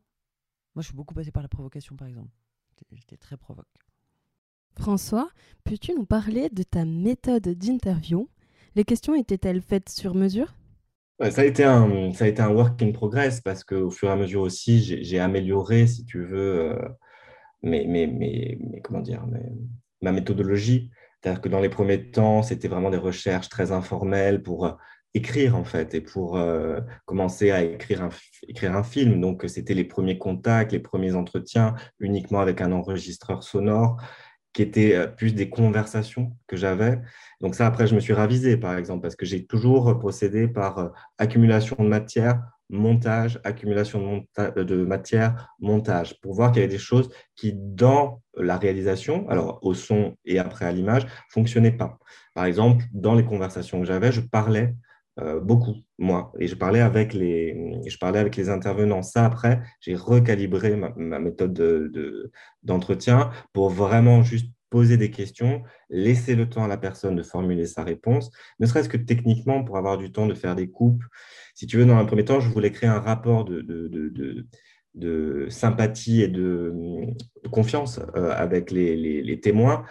[0.76, 2.32] Moi, je suis beaucoup passé par la provocation, par exemple.
[2.94, 3.68] J'étais très provoque.
[4.80, 5.30] François,
[5.64, 8.30] peux-tu nous parler de ta méthode d'interview?
[8.76, 10.56] Les questions étaient-elles faites sur mesure?
[11.30, 14.12] Ça a, été un, ça a été un work in progress parce qu'au fur et
[14.12, 16.90] à mesure aussi, j'ai amélioré, si tu veux, euh,
[17.62, 19.24] mes, mes, mes, comment dire,
[20.02, 20.90] ma méthodologie.
[21.22, 24.72] C'est-à-dire que dans les premiers temps, c'était vraiment des recherches très informelles pour euh,
[25.14, 28.10] écrire, en fait, et pour euh, commencer à écrire un,
[28.48, 29.22] écrire un film.
[29.22, 34.02] Donc, c'était les premiers contacts, les premiers entretiens uniquement avec un enregistreur sonore
[34.54, 37.00] qui étaient euh, plus des conversations que j'avais.
[37.40, 40.92] Donc ça, après, je me suis ravisé, par exemple, parce que j'ai toujours procédé par
[41.18, 47.10] accumulation de matière, montage, accumulation de, matière, montage, pour voir qu'il y avait des choses
[47.36, 52.00] qui, dans la réalisation, alors au son et après à l'image, fonctionnaient pas.
[52.34, 54.74] Par exemple, dans les conversations que j'avais, je parlais
[55.20, 56.32] euh, beaucoup, moi.
[56.40, 59.02] Et je parlais avec les, je parlais avec les intervenants.
[59.02, 61.54] Ça, après, j'ai recalibré ma, méthode
[62.64, 67.24] d'entretien de, pour vraiment juste poser des questions, laisser le temps à la personne de
[67.24, 71.04] formuler sa réponse, ne serait-ce que techniquement pour avoir du temps de faire des coupes.
[71.56, 73.62] Si tu veux, dans un premier temps, je voulais créer un rapport de
[75.50, 76.74] sympathie et de,
[77.52, 79.86] confiance euh, avec les témoins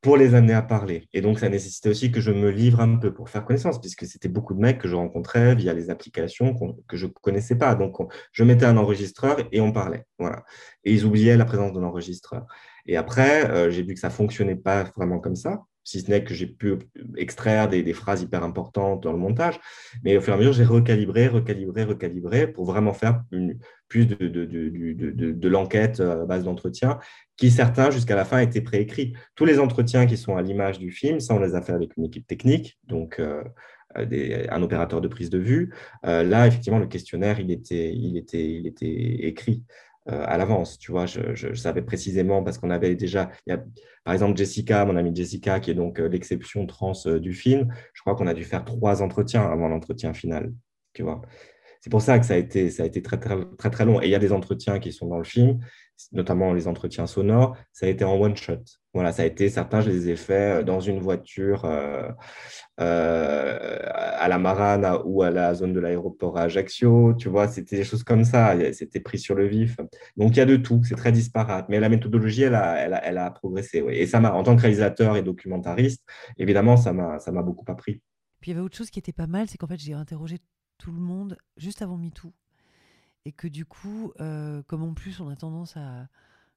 [0.00, 1.08] pour les amener à parler.
[1.12, 4.06] Et donc, ça nécessitait aussi que je me livre un peu pour faire connaissance, puisque
[4.06, 6.54] c'était beaucoup de mecs que je rencontrais via les applications
[6.88, 7.74] que je ne connaissais pas.
[7.74, 7.96] Donc,
[8.32, 10.04] je mettais un enregistreur et on parlait.
[10.18, 10.44] Voilà.
[10.84, 12.46] Et ils oubliaient la présence de l'enregistreur.
[12.86, 16.24] Et après, euh, j'ai vu que ça fonctionnait pas vraiment comme ça si ce n'est
[16.24, 16.74] que j'ai pu
[17.16, 19.58] extraire des, phrases hyper importantes dans le montage.
[20.04, 23.22] Mais au fur et à mesure, j'ai recalibré, recalibré, recalibré pour vraiment faire
[23.88, 26.98] plus de, l'enquête à base d'entretien,
[27.36, 29.14] qui certains, jusqu'à la fin, étaient préécrits.
[29.34, 31.96] Tous les entretiens qui sont à l'image du film, ça, on les a fait avec
[31.96, 33.20] une équipe technique, donc
[33.96, 35.74] euh, des, un opérateur de prise de vue.
[36.06, 39.64] Euh, là, effectivement, le questionnaire, il était, il était, il était écrit.
[40.08, 40.78] Euh, à l'avance.
[40.78, 43.30] Tu vois, je, savais précisément parce qu'on avait déjà,
[44.02, 47.68] par exemple, Jessica, mon amie Jessica, qui est donc euh, l'exception trans euh, du film.
[47.92, 50.54] Je crois qu'on a dû faire trois entretiens avant l'entretien final.
[50.94, 51.20] Tu vois.
[51.80, 54.02] C'est pour ça que ça a été, très, très, long.
[54.02, 55.60] Et il y a des entretiens qui sont dans le film,
[56.12, 57.56] notamment les entretiens sonores.
[57.72, 58.62] Ça a été en one shot.
[58.92, 62.10] Voilà, ça a été, certains, je les ai faits dans une voiture euh,
[62.80, 67.14] euh, à la Marane ou à la zone de l'aéroport à Ajaccio.
[67.14, 68.54] Tu vois, c'était des choses comme ça.
[68.74, 69.78] C'était pris sur le vif.
[70.18, 70.82] Donc, il y a de tout.
[70.84, 71.66] C'est très disparate.
[71.70, 73.82] Mais la méthodologie, elle a, progressé.
[73.88, 76.04] Et ça m'a, en tant que réalisateur et documentariste,
[76.36, 78.02] évidemment, ça m'a beaucoup appris.
[78.40, 80.38] Puis il y avait autre chose qui était pas mal, c'est qu'en fait, j'ai interrogé
[80.80, 82.32] tout le monde juste avant MeToo.
[83.26, 86.08] Et que du coup, euh, comme en plus, on a tendance à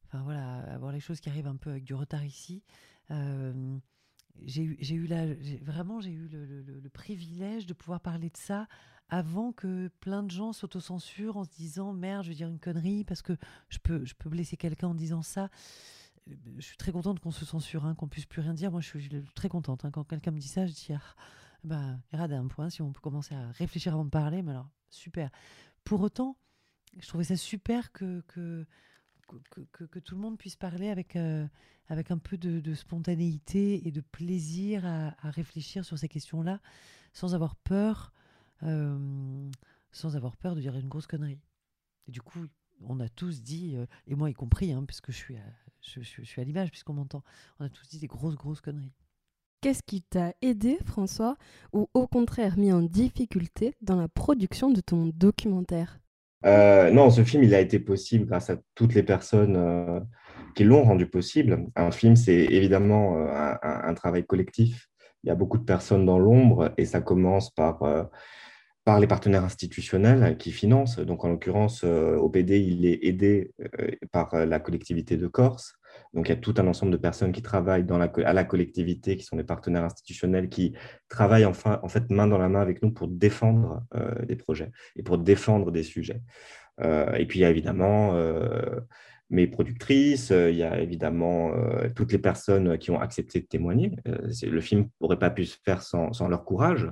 [0.06, 2.64] enfin voilà, avoir les choses qui arrivent un peu avec du retard ici.
[3.12, 3.78] Euh,
[4.42, 5.26] j'ai eu, là,
[5.62, 8.68] vraiment, j'ai eu le, privilège de pouvoir parler de ça
[9.10, 13.04] avant que plein de gens s'autocensurent en se disant merde, je vais dire une connerie
[13.04, 13.34] parce que
[13.70, 15.50] je peux, je peux blesser quelqu'un en disant ça.
[16.58, 18.72] Je suis très contente qu'on se censure, hein, qu'on puisse plus rien dire.
[18.72, 19.84] Moi, je suis très contente.
[19.84, 19.92] Hein.
[19.92, 21.16] Quand quelqu'un me dit ça, je dis ah,
[21.64, 25.30] bah, un point, si on peut commencer à réfléchir avant de parler, mais alors super.
[25.84, 26.38] Pour autant,
[27.00, 28.66] je trouvais ça super que, que
[29.72, 31.18] que, tout le monde puisse parler avec,
[31.88, 36.60] avec un peu de, spontanéité et de plaisir à, réfléchir sur ces questions-là,
[37.14, 38.14] sans avoir peur,
[38.62, 41.42] sans avoir peur de dire une grosse connerie.
[42.08, 42.46] Et du coup,
[42.82, 43.76] on a tous dit,
[44.08, 45.38] et moi y compris, hein, puisque je suis
[45.86, 47.24] je suis à l'image, puisqu'on m'entend,
[47.60, 48.94] on a tous dit des grosses, grosses conneries.
[49.64, 51.38] Qu'est-ce qui t'a aidé, François,
[51.72, 56.02] ou au contraire mis en difficulté dans la production de ton documentaire?
[56.46, 60.02] Euh, Non, ce film, il a été possible grâce à toutes les personnes euh,
[60.54, 61.68] qui l'ont rendu possible.
[61.78, 64.90] Un film, c'est évidemment euh, un, travail collectif.
[65.24, 68.10] Il y a beaucoup de personnes dans l'ombre et ça commence par
[68.84, 71.00] par les partenaires institutionnels qui financent.
[71.00, 73.54] Donc, en l'occurrence, OPD, il est aidé
[74.12, 75.76] par la collectivité de Corse.
[76.14, 77.86] Donc, il y a tout un ensemble de personnes qui travaillent
[78.24, 80.74] à la collectivité, qui sont des partenaires institutionnels, qui
[81.10, 84.72] travaillent enfin, en fait main dans la main avec nous pour défendre euh, des projets
[84.96, 86.22] et pour défendre des sujets.
[86.82, 88.80] Euh, et puis, il y a évidemment euh,
[89.32, 91.54] mes productrices, il y a évidemment
[91.96, 93.92] toutes les personnes qui ont accepté de témoigner.
[94.06, 96.88] le film n'aurait pas pu se faire sans, leur courage,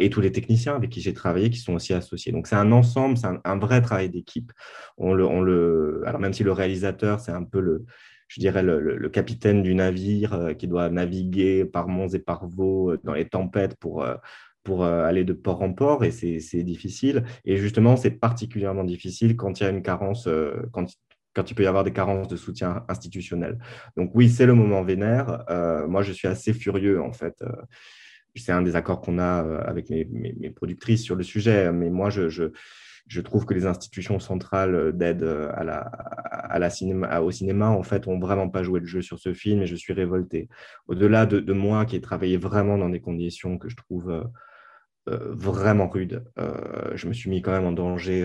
[0.00, 2.32] et tous les techniciens avec qui j'ai travaillé qui sont aussi associés.
[2.32, 4.50] Donc c'est un ensemble, c'est un, vrai travail d'équipe.
[4.98, 7.84] Alors même si le réalisateur, c'est un peu le,
[8.28, 12.92] je dirais, le, capitaine du navire euh, qui doit naviguer par monts et par vaux
[12.92, 14.14] euh, dans les tempêtes pour, euh,
[14.62, 17.24] pour aller de port en port, et c'est difficile.
[17.46, 20.28] Et justement, c'est particulièrement difficile quand il y a une carence,
[20.72, 20.84] quand,
[21.32, 23.58] quand il peut y avoir des carences de soutien institutionnel.
[23.96, 25.42] Donc oui, c'est le moment vénère.
[25.88, 27.42] moi, je suis assez furieux, en fait.
[28.36, 32.28] c'est un des accords qu'on a avec mes, productrices sur le sujet, mais moi, je,
[32.28, 35.90] je trouve que les institutions centrales d'aide à la,
[36.48, 39.32] à la cinéma, au cinéma, en fait, ont vraiment pas joué le jeu sur ce
[39.32, 40.48] film et je suis révolté.
[40.86, 45.88] Au-delà de, moi qui ai travaillé vraiment dans des conditions que je trouve euh, vraiment
[45.88, 46.24] rudes,
[46.94, 48.24] je me suis mis quand même en danger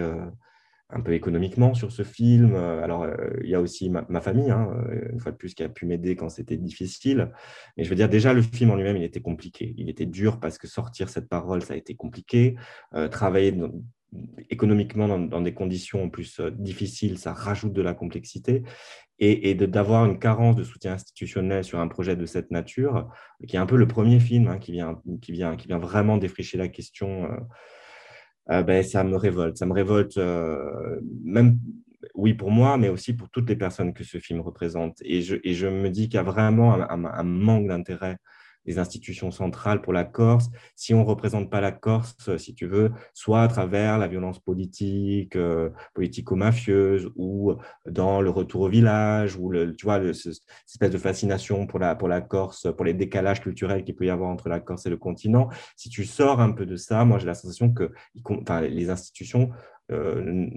[0.90, 2.56] un peu économiquement sur ce film.
[2.56, 3.08] Alors,
[3.42, 4.70] il y a aussi ma, famille, hein,
[5.12, 7.32] une fois de plus, qui a pu m'aider quand c'était difficile.
[7.78, 9.74] Mais je veux dire, déjà, le film en lui-même, il était compliqué.
[9.78, 12.58] Il était dur parce que sortir cette parole, ça a été compliqué.
[13.12, 13.72] travailler dans,
[14.50, 18.64] économiquement dans, des conditions plus euh, difficiles, ça rajoute de la complexité.
[19.20, 23.10] Et, d'avoir une carence de soutien institutionnel sur un projet de cette nature,
[23.48, 26.18] qui est un peu le premier film hein, qui, vient, qui, vient, qui vient vraiment
[26.18, 27.38] défricher la question, euh,
[28.50, 29.56] euh, ben, ça me révolte.
[29.58, 30.18] Ça me révolte
[31.24, 31.58] même,
[32.16, 34.98] oui, pour moi, mais aussi pour toutes les personnes que ce film représente.
[35.06, 38.18] Et je, et je me dis qu'il y a vraiment un manque d'intérêt
[38.66, 42.68] des institutions centrales pour la Corse, si on ne représente pas la Corse, si tu
[42.68, 47.54] veux, soit à travers la violence politique, euh, politico-mafieuse, ou
[47.86, 51.80] dans le retour au village, ou le, tu vois, le, cette espèce de fascination pour
[51.80, 54.86] la, pour la Corse, pour les décalages culturels qu'il peut y avoir entre la Corse
[54.86, 57.92] et le continent, si tu sors un peu de ça, moi j'ai la sensation que
[58.62, 59.50] les institutions...
[59.92, 60.48] Euh,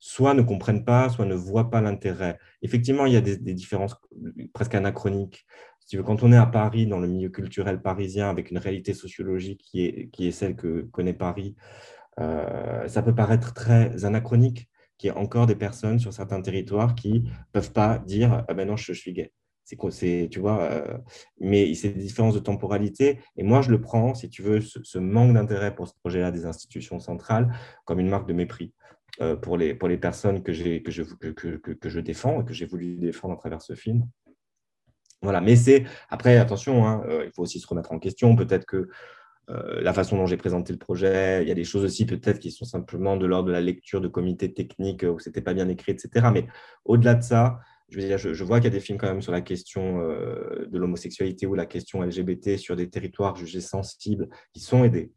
[0.00, 2.38] soit ne comprennent pas, soit ne voient pas l'intérêt.
[2.62, 3.96] Effectivement, il y a des différences
[4.52, 5.44] presque anachroniques
[5.96, 9.84] quand on est à Paris, dans le milieu culturel parisien, avec une réalité sociologique qui
[9.84, 11.56] est, qui est celle que connaît Paris,
[12.20, 16.94] euh, ça peut paraître très anachronique qu'il y ait encore des personnes sur certains territoires
[16.94, 19.32] qui ne peuvent pas dire ah ben non, je, suis gay.
[19.64, 20.98] C'est, tu vois, euh,
[21.40, 23.20] mais c'est des différences de temporalité.
[23.36, 26.46] Et moi, je le prends, si tu veux, ce, manque d'intérêt pour ce projet-là des
[26.46, 28.72] institutions centrales comme une marque de mépris.
[29.20, 32.44] Euh, pour, les, pour les personnes que, que, je, que, que, que je défends et
[32.44, 34.06] que j'ai voulu défendre à travers ce film.
[35.22, 38.36] Voilà, mais c'est après attention, hein, euh, il faut aussi se remettre en question.
[38.36, 38.88] Peut-être que
[39.50, 42.38] euh, la façon dont j'ai présenté le projet, il y a des choses aussi peut-être
[42.38, 45.68] qui sont simplement de l'ordre de la lecture de comités techniques où c'était pas bien
[45.68, 46.28] écrit, etc.
[46.32, 46.46] Mais
[46.84, 49.22] au-delà de ça, je, veux dire, je, vois qu'il y a des films quand même
[49.22, 54.28] sur la question euh, de l'homosexualité ou la question LGBT sur des territoires jugés sensibles
[54.52, 55.10] qui sont aidés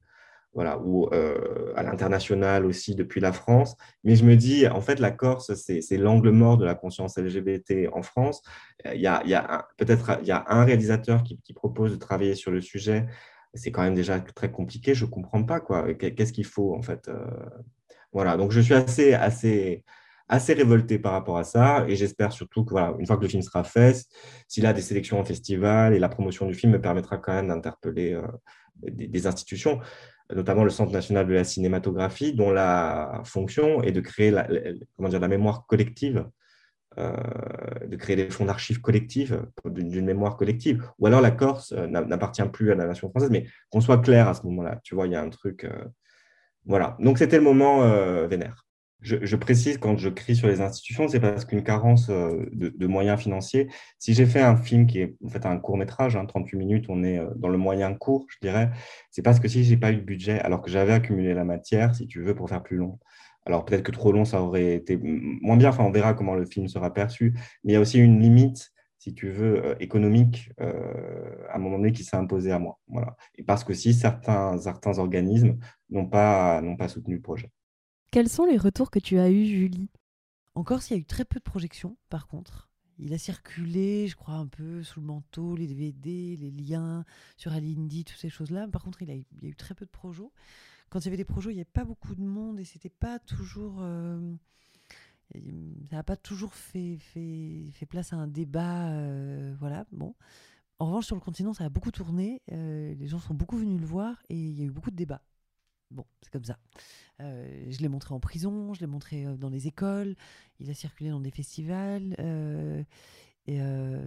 [0.53, 3.75] voilà, ou euh, à l'international aussi depuis la France.
[4.03, 7.89] Mais je me dis, en fait, la Corse, c'est l'angle mort de la conscience LGBT
[7.93, 8.41] en France.
[8.85, 12.51] Euh, il y a, a peut-être y a un réalisateur qui, propose de travailler sur
[12.51, 13.05] le sujet.
[13.53, 14.93] C'est quand même déjà très compliqué.
[14.93, 15.93] Je ne comprends pas quoi.
[15.93, 17.07] Qu'est-ce qu'il faut en fait.
[17.07, 17.25] Euh,
[18.11, 18.35] voilà.
[18.37, 19.83] Donc je suis assez, assez,
[20.27, 23.27] assez révolté par rapport à ça et j'espère surtout que voilà, une fois que le
[23.27, 24.05] film sera fait,
[24.47, 27.49] s'il a des sélections en festival et la promotion du film me permettra quand même
[27.49, 28.19] d'interpeller
[28.83, 29.79] des, institutions
[30.35, 34.47] notamment le Centre national de la cinématographie, dont la fonction est de créer la,
[35.27, 36.25] mémoire collective,
[36.97, 37.13] euh,
[37.87, 40.85] de créer des fonds d'archives collectives, d'une mémoire collective.
[40.99, 44.27] Ou alors la Corse euh, n'appartient plus à la nation française, mais qu'on soit clair
[44.27, 44.79] à ce moment-là.
[44.83, 45.63] Tu vois, il y a un truc.
[45.63, 45.85] Euh,
[46.65, 46.97] voilà.
[46.99, 47.87] Donc c'était le moment
[48.27, 48.65] vénère.
[49.01, 53.19] Je, précise quand je crie sur les institutions, c'est parce qu'une carence euh, de, moyens
[53.19, 53.67] financiers.
[53.97, 56.85] Si j'ai fait un film qui est en fait un court métrage, 38 hein, minutes,
[56.87, 58.69] on est euh, dans le moyen court, je dirais,
[59.09, 61.95] c'est parce que si j'ai pas eu de budget, alors que j'avais accumulé la matière,
[61.95, 62.99] si tu veux, pour faire plus long.
[63.47, 65.69] Alors peut-être que trop long, ça aurait été moins bien.
[65.69, 67.33] Enfin, on verra comment le film sera perçu.
[67.63, 71.77] Mais il y a aussi une limite, si tu veux, euh, économique à un moment
[71.77, 72.77] donné qui s'est imposée à moi.
[73.35, 75.57] Et parce que si certains, certains organismes
[75.89, 77.51] n'ont pas, n'ont pas soutenu le projet.
[78.11, 79.89] Quels sont les retours que tu as eus, Julie?
[80.55, 82.69] En Corse, il y a eu très peu de projections, par contre.
[82.99, 87.05] Il a circulé, je crois, un peu sous le manteau, les DVD, les liens
[87.37, 88.67] sur Alindy, toutes ces choses-là.
[88.67, 90.29] Par contre, il, y a eu très peu de projets
[90.91, 92.89] quand il y avait des projets, il n'y avait pas beaucoup de monde et c'était
[92.89, 93.77] pas toujours.
[93.79, 94.35] Euh,
[95.33, 96.99] ça n'a pas toujours fait,
[97.89, 98.89] place à un débat.
[98.89, 100.13] Euh, voilà, bon.
[100.79, 102.41] En revanche, sur le continent, ça a beaucoup tourné.
[102.51, 104.95] Euh, les gens sont beaucoup venus le voir et il y a eu beaucoup de
[104.97, 105.21] débats.
[105.91, 106.57] Bon, c'est comme ça.
[107.19, 110.15] je l'ai montré en prison, je l'ai montré dans les écoles,
[110.59, 112.15] il a circulé dans des festivals
[113.49, 114.05] euh,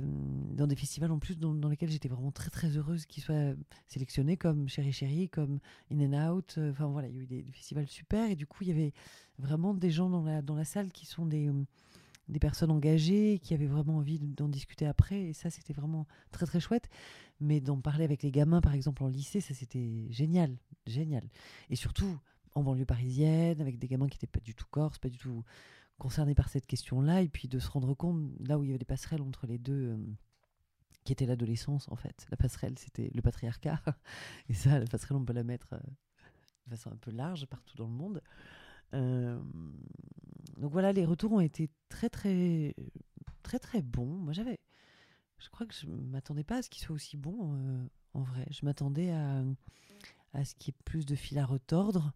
[0.53, 3.57] dans des festivals en plus dans, lesquels j'étais vraiment très très heureuse qu'il soit
[3.89, 5.59] sélectionné comme Chéri Chéri, comme
[5.91, 6.55] In and Out.
[6.59, 8.71] Euh, enfin voilà, il y a eu des, festivals super et du coup il y
[8.71, 8.93] avait
[9.39, 11.51] vraiment des gens dans la, dans la salle qui sont des,
[12.29, 16.47] des personnes engagées, qui avaient vraiment envie d'en discuter après et ça c'était vraiment très
[16.47, 16.89] très chouette.
[17.41, 20.57] Mais d'en parler avec les gamins par exemple en lycée, ça c'était génial,
[20.87, 21.29] génial.
[21.71, 22.19] Et surtout
[22.55, 25.45] en banlieue parisienne, avec des gamins qui n'étaient pas du tout corse, pas du tout
[25.99, 28.79] concernés par cette question-là, et puis de se rendre compte, là où il y avait
[28.79, 29.97] des passerelles entre les deux, euh,
[31.05, 32.27] qui était l'adolescence en fait.
[32.31, 33.81] La passerelle, c'était le patriarcat,
[34.49, 35.79] et ça, la passerelle, on peut la mettre euh,
[36.67, 38.23] de façon un peu large partout dans le monde.
[38.95, 39.41] Euh,
[40.57, 42.75] donc voilà, les retours ont été très très
[43.43, 44.19] très très bons.
[44.19, 44.59] Moi j'avais,
[45.39, 48.47] je crois que je m'attendais pas à ce qu'ils soient aussi bons en vrai.
[48.51, 49.43] Je m'attendais à,
[50.33, 52.13] à ce qu'il y ait plus de fil à retordre.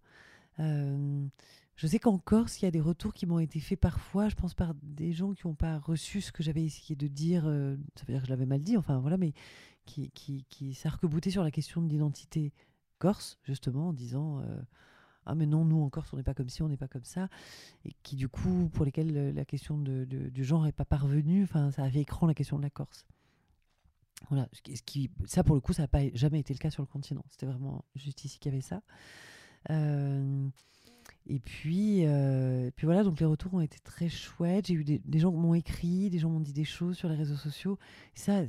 [1.78, 4.34] Je sais qu'en Corse, il y a des retours qui m'ont été faits parfois, je
[4.34, 7.76] pense par des gens qui n'ont pas reçu ce que j'avais essayé de dire, euh,
[7.94, 9.32] ça veut dire que je l'avais mal dit, enfin voilà, mais
[9.86, 12.52] qui, qui, qui sarc sur la question de l'identité
[12.98, 14.60] corse, justement, en disant euh,
[15.28, 17.04] Ah, mais non, nous en Corse, on n'est pas comme ci, on n'est pas comme
[17.04, 17.28] ça,
[17.84, 21.42] et qui du coup, pour lesquels euh, la question de, du genre n'est pas parvenue,
[21.42, 23.06] enfin, ça avait écran la question de la Corse.
[24.30, 26.82] Voilà, ce qui, ça pour le coup, ça n'a pas jamais été le cas sur
[26.82, 27.24] le continent.
[27.30, 28.82] C'était vraiment juste ici qu'il y avait ça.
[29.70, 30.48] Euh,
[31.26, 34.68] et puis, euh, puis voilà, donc les retours ont été très chouettes.
[34.68, 37.16] J'ai eu des, gens qui m'ont écrit, des gens m'ont dit des choses sur les
[37.16, 37.78] réseaux sociaux.
[38.14, 38.44] ça,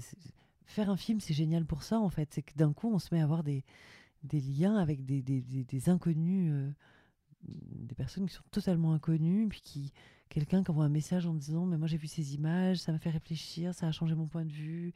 [0.66, 2.30] faire un film, c'est génial pour ça, en fait.
[2.34, 3.66] C'est que d'un coup, on se met à avoir des,
[4.24, 6.72] des liens avec des, des, des inconnus, euh,
[7.44, 9.94] des personnes qui sont totalement inconnues, puis qui
[10.30, 13.00] quelqu'un qui envoie un message en disant mais moi j'ai vu ces images, ça m'a
[13.00, 14.94] fait réfléchir, ça a changé mon point de vue,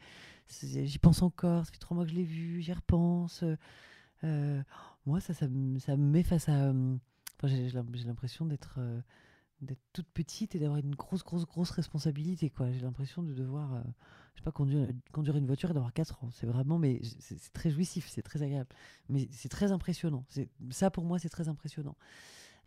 [0.48, 3.44] j'y pense encore, ça fait trois mois que je l'ai vu, j'y repense.
[4.24, 4.64] Euh,
[5.06, 5.48] moi ça, ça,
[5.80, 6.72] ça me met face à
[7.48, 9.02] j'ai l'impression d'être euh,
[9.64, 12.50] d'être toute petite et d'avoir une grosse, grosse, grosse responsabilité.
[12.50, 12.72] quoi.
[12.72, 13.82] J'ai l'impression de devoir, euh,
[14.34, 16.30] je sais pas, conduire, conduire une voiture et d'avoir 4 ans.
[16.32, 18.70] C'est vraiment, mais c'est très jouissif, c'est très agréable.
[19.10, 20.26] Mais c'est très impressionnant.
[20.70, 21.96] Ça, pour moi, c'est très impressionnant.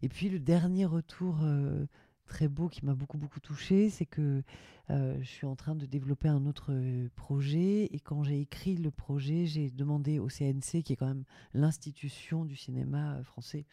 [0.03, 1.87] Et puis, le dernier retour euh,
[2.27, 4.43] très beau qui m'a beaucoup, beaucoup touché, c'est que
[4.89, 6.73] je suis en train de développer un autre
[7.17, 7.87] projet.
[7.87, 12.45] Et quand j'ai écrit le projet, j'ai demandé au CNC, qui est quand même l'institution
[12.45, 13.67] du cinéma français,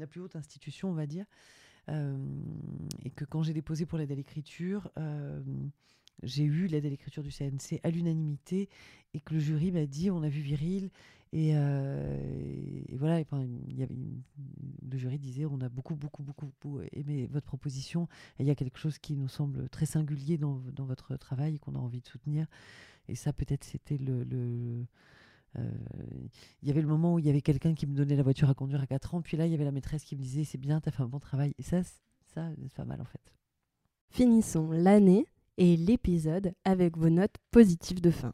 [0.00, 1.26] la plus haute institution, on va dire.
[1.90, 2.16] Euh,
[3.04, 5.40] et que quand j'ai déposé pour l'aide à l'écriture, euh,
[6.22, 8.68] j'ai eu l'aide à l'écriture du CNC à l'unanimité
[9.14, 10.90] et que le jury m'a dit on a vu Viril
[11.32, 18.42] et, euh, voilà le jury disait on a beaucoup beaucoup beaucoup, aimé votre proposition et
[18.42, 21.78] il y a quelque chose qui nous semble très singulier dans, votre travail qu'on a
[21.78, 22.46] envie de soutenir.
[23.08, 24.86] Et ça peut-être c'était le
[25.56, 26.28] il euh,
[26.62, 28.54] y avait le moment où il y avait quelqu'un qui me donnait la voiture à
[28.54, 30.58] conduire à 4 ans, puis là, il y avait la maîtresse qui me disait c'est
[30.58, 31.54] bien, t'as fait un bon travail.
[31.58, 31.82] Et ça,
[32.34, 33.34] ça c'est pas mal en fait.
[34.10, 35.26] Finissons l'année
[35.58, 38.32] et l'épisode avec vos notes positives de fin.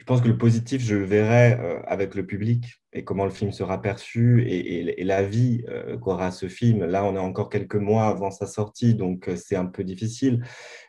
[0.00, 3.30] Je pense que le positif, je le verrai euh, avec le public et comment le
[3.30, 6.86] film sera perçu et, la vie euh, qu'aura ce film.
[6.86, 10.42] Là, on est encore quelques mois avant sa sortie, donc euh, c'est un peu difficile.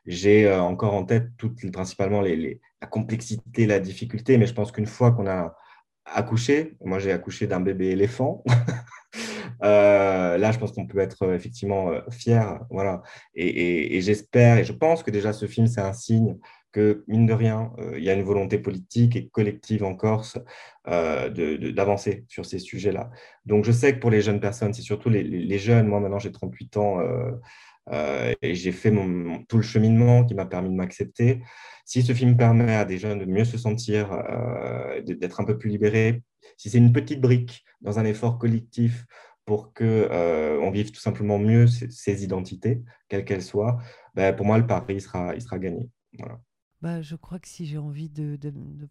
[0.06, 4.88] J'ai encore en tête toutes, principalement les, la complexité, la difficulté, mais je pense qu'une
[4.88, 5.56] fois qu'on a
[6.06, 8.44] accouché, moi j'ai accouché d'un bébé éléphant,
[9.62, 12.60] là je pense qu'on peut être effectivement fier.
[12.70, 13.04] Voilà.
[13.36, 16.38] et j'espère et je pense que déjà ce film, c'est un signe
[16.72, 20.38] que, mine de rien, euh, il y a une volonté politique et collective en Corse
[20.88, 21.30] euh,
[21.72, 23.12] d'avancer sur ces sujets-là.
[23.46, 25.88] Donc, je sais que pour les jeunes personnes, c'est surtout les, jeunes.
[25.88, 27.00] Moi, maintenant, j'ai 38 ans
[27.92, 28.92] euh, et j'ai fait
[29.48, 31.42] tout le cheminement qui m'a permis de m'accepter.
[31.86, 34.10] Si ce film permet à des jeunes de mieux se sentir,
[35.06, 36.24] d'être un peu plus libérés,
[36.58, 39.06] si c'est une petite brique dans un effort collectif
[39.46, 40.08] pour qu'on
[40.64, 43.80] on vive tout simplement mieux ces, identités, quelles qu'elles soient,
[44.16, 45.90] ben, pour moi, le pari sera, gagné.
[46.82, 48.38] Bah, je crois que si j'ai envie de,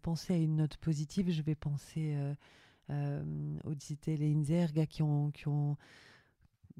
[0.01, 2.33] penser à une note positive, je vais penser euh,
[2.89, 3.23] euh,
[3.65, 5.77] aux Citel et Inzerga qui ont, qui ont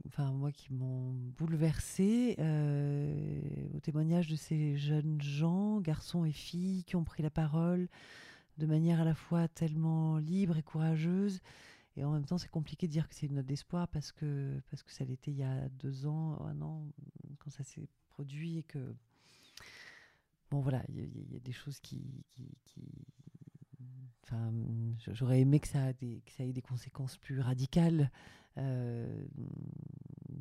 [0.07, 2.35] enfin moi qui m'ont bouleversée,
[3.73, 7.87] au témoignage de ces jeunes gens, garçons et filles, qui ont pris la parole
[8.57, 11.39] de manière à la fois tellement libre et courageuse.
[11.97, 14.61] Et en même temps, c'est compliqué de dire que c'est une note d'espoir parce que,
[14.69, 16.87] parce que ça l'était il y a deux ans, un an,
[17.39, 18.95] quand ça s'est produit et que.
[20.49, 22.25] Bon, voilà, il y, a des choses qui.
[24.23, 24.51] enfin,
[24.97, 28.11] j'aurais aimé que ça, des, que ça, ait des conséquences plus radicales
[28.57, 29.25] euh,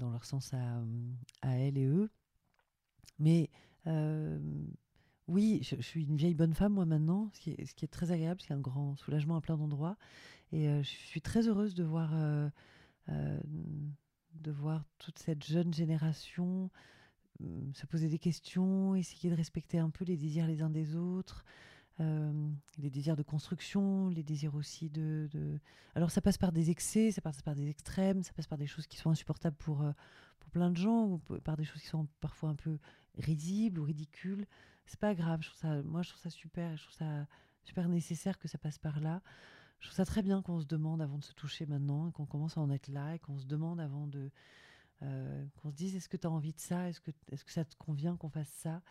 [0.00, 0.82] dans leur sens à,
[1.42, 2.10] à elle et eux.
[3.20, 3.50] Mais
[3.86, 4.38] euh,
[5.28, 7.88] oui, je, suis une vieille bonne femme, moi, maintenant, ce qui est, ce qui est
[7.88, 9.96] très agréable, c'est un grand soulagement à plein d'endroits.
[10.52, 12.48] Et euh, je suis très heureuse de voir, euh,
[13.08, 16.70] de voir toute cette jeune génération
[17.72, 21.46] se poser des questions, essayer de respecter un peu les désirs les uns des autres,
[22.78, 25.28] les désirs de construction, les désirs aussi de,
[25.94, 28.66] Alors ça passe par des excès, ça passe par des extrêmes, ça passe par des
[28.66, 29.84] choses qui sont insupportables pour,
[30.38, 32.78] pour plein de gens, ou par des choses qui sont parfois un peu
[33.18, 34.46] risibles ou ridicules
[34.90, 35.40] c'est pas grave.
[35.42, 36.76] Je trouve ça, moi, je trouve ça super.
[36.76, 37.26] Je trouve ça
[37.62, 39.22] super nécessaire que ça passe par là.
[39.78, 42.58] Je trouve ça très bien qu'on se demande avant de se toucher maintenant, qu'on commence
[42.58, 44.30] à en être là, et qu'on se demande avant de.
[45.02, 46.88] Euh, qu'on se dise est-ce que tu as envie de ça?
[46.88, 48.82] Est-ce que, est que ça te convient qu'on fasse ça?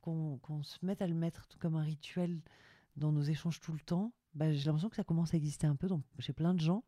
[0.00, 2.40] Qu'on se mette à le mettre comme un rituel
[2.96, 4.12] dans nos échanges tout le temps.
[4.34, 6.84] Bah, j'ai l'impression que ça commence à exister un peu dans, chez plein de gens.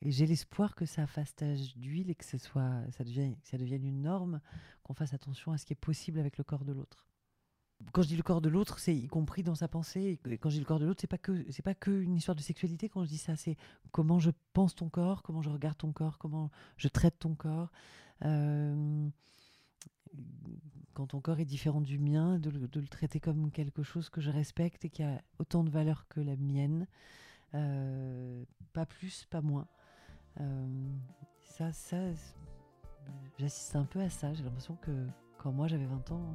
[0.00, 3.46] Et j'ai l'espoir que ça fasse tâche d'huile et que ce soit, ça, devienne, que
[3.46, 4.40] ça devienne une norme,
[4.82, 7.06] qu'on fasse attention à ce qui est possible avec le corps de l'autre
[7.92, 10.18] quand je dis le corps de l'autre, c'est y compris dans sa pensée.
[10.40, 12.34] Quand je dis le corps de l'autre, c'est pas que c'est pas que une histoire
[12.34, 12.88] de sexualité.
[12.88, 13.56] Quand je dis ça, c'est
[13.92, 17.70] comment je pense ton corps, comment je regarde ton corps, comment je traite ton corps.
[18.24, 19.08] Euh,
[20.94, 24.30] quand ton corps est différent du mien, de, le traiter comme quelque chose que je
[24.30, 26.86] respecte et qui a autant de valeur que la mienne.
[27.54, 29.66] Euh, pas plus, pas moins.
[30.40, 30.92] Euh,
[31.42, 31.98] ça, ça,
[33.38, 34.32] j'assiste un peu à ça.
[34.34, 35.06] J'ai l'impression que
[35.38, 36.34] quand moi j'avais 20 ans,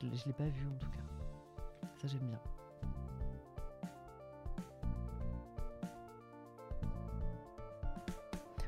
[0.00, 1.88] je ne l'ai pas vu en tout cas.
[2.00, 2.38] Ça j'aime bien.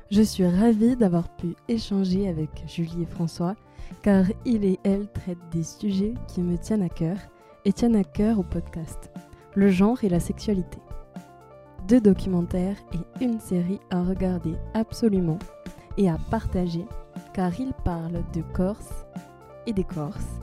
[0.09, 3.55] Je suis ravie d'avoir pu échanger avec Julie et François,
[4.01, 7.15] car ils et elle traitent des sujets qui me tiennent à cœur
[7.63, 9.09] et tiennent à cœur au podcast,
[9.55, 10.79] le genre et la sexualité.
[11.87, 15.39] Deux documentaires et une série à regarder absolument
[15.97, 16.85] et à partager,
[17.33, 19.05] car ils parlent de Corse
[19.65, 20.41] et des Corses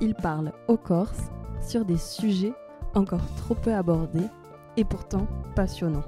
[0.00, 1.30] il parle aux Corses
[1.60, 2.54] sur des sujets
[2.94, 4.28] encore trop peu abordés
[4.76, 6.04] et pourtant passionnants.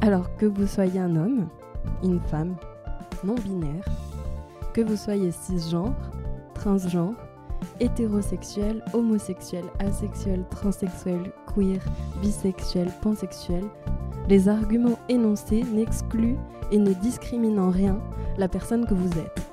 [0.00, 1.48] Alors que vous soyez un homme,
[2.02, 2.56] une femme,
[3.24, 3.84] non-binaire,
[4.72, 5.94] que vous soyez cisgenre,
[6.54, 7.14] transgenre,
[7.80, 11.80] hétérosexuel, homosexuel, asexuel, transsexuel, queer,
[12.20, 13.64] bisexuel, pansexuel,
[14.28, 16.38] les arguments énoncés n'excluent
[16.70, 18.00] et ne discriminent en rien
[18.38, 19.52] la personne que vous êtes.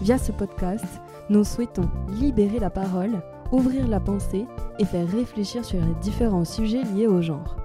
[0.00, 0.84] Via ce podcast,
[1.30, 1.88] nous souhaitons
[2.20, 3.22] libérer la parole,
[3.52, 4.46] ouvrir la pensée
[4.78, 7.56] et faire réfléchir sur les différents sujets liés au genre.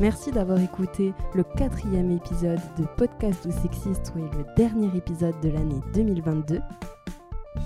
[0.00, 5.48] Merci d'avoir écouté le quatrième épisode de Podcast ou Sexiste, ou le dernier épisode de
[5.50, 6.60] l'année 2022.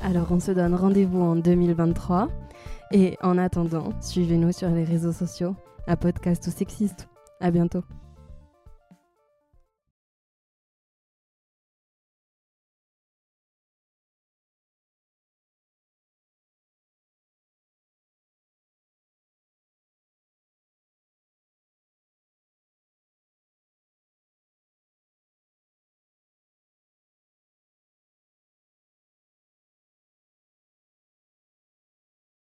[0.02, 2.28] Alors on se donne rendez-vous en 2023
[2.92, 5.56] et en attendant, suivez-nous sur les réseaux sociaux
[5.86, 7.08] à Podcast ou Sexiste.
[7.40, 7.82] À bientôt.